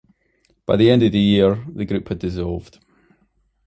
[0.65, 2.79] By the end of the year, the group had dissolved.